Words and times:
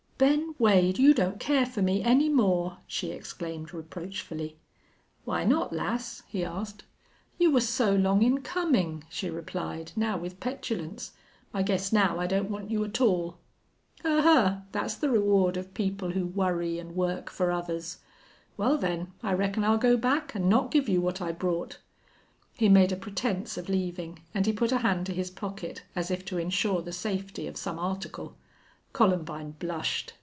"Ben 0.21 0.53
Wade, 0.59 0.99
you 0.99 1.15
don't 1.15 1.39
care 1.39 1.65
for 1.65 1.81
me 1.81 2.03
any 2.03 2.29
more!" 2.29 2.77
she 2.85 3.09
exclaimed, 3.09 3.73
reproachfully. 3.73 4.55
"Why 5.25 5.43
not, 5.43 5.73
lass?" 5.73 6.21
he 6.27 6.45
asked. 6.45 6.83
"You 7.39 7.49
were 7.49 7.59
so 7.61 7.95
long 7.95 8.21
in 8.21 8.43
coming," 8.43 9.03
she 9.09 9.31
replied, 9.31 9.91
now 9.95 10.19
with 10.19 10.39
petulance. 10.39 11.13
"I 11.55 11.63
guess 11.63 11.91
now 11.91 12.19
I 12.19 12.27
don't 12.27 12.51
want 12.51 12.69
you 12.69 12.83
at 12.83 13.01
all." 13.01 13.39
"Ahuh! 14.05 14.61
That's 14.71 14.93
the 14.93 15.09
reward 15.09 15.57
of 15.57 15.73
people 15.73 16.11
who 16.11 16.27
worry 16.27 16.79
an' 16.79 16.93
work 16.93 17.31
for 17.31 17.51
others. 17.51 17.97
Well, 18.57 18.77
then, 18.77 19.13
I 19.23 19.33
reckon 19.33 19.63
I'll 19.63 19.79
go 19.79 19.97
back 19.97 20.35
an' 20.35 20.47
not 20.47 20.69
give 20.69 20.87
you 20.87 21.01
what 21.01 21.19
I 21.19 21.31
brought." 21.31 21.79
He 22.53 22.69
made 22.69 22.91
a 22.91 22.95
pretense 22.95 23.57
of 23.57 23.69
leaving, 23.69 24.19
and 24.35 24.45
he 24.45 24.53
put 24.53 24.71
a 24.71 24.77
hand 24.77 25.07
to 25.07 25.15
his 25.15 25.31
pocket 25.31 25.81
as 25.95 26.11
if 26.11 26.23
to 26.25 26.37
insure 26.37 26.83
the 26.83 26.91
safety 26.93 27.47
of 27.47 27.57
some 27.57 27.79
article. 27.79 28.37
Columbine 28.93 29.51
blushed. 29.51 30.15